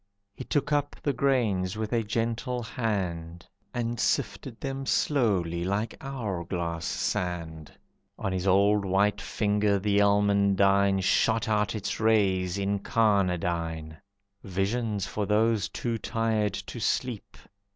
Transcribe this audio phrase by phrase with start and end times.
[0.33, 6.43] He took up the grains with a gentle hand And sifted them slowly like hour
[6.43, 7.71] glass sand.
[8.17, 13.95] On his old white finger the almandine Shot out its rays, incarnadine.
[14.43, 17.37] "Visions for those too tired to sleep.